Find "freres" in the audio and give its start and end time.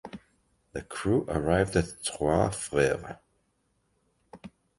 2.49-3.17